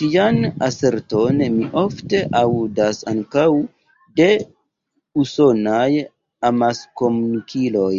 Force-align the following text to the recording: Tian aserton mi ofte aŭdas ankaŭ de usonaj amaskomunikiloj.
Tian 0.00 0.38
aserton 0.68 1.42
mi 1.58 1.68
ofte 1.82 2.22
aŭdas 2.38 3.00
ankaŭ 3.14 3.46
de 4.22 4.28
usonaj 5.26 5.88
amaskomunikiloj. 6.52 7.96